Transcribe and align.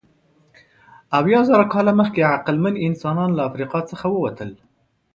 اویازره 1.19 1.65
کاله 1.73 1.93
مخکې 1.99 2.29
عقلمن 2.35 2.75
انسانان 2.87 3.29
له 3.37 3.41
افریقا 3.49 3.79
څخه 3.91 4.05
ووتل. 4.11 4.51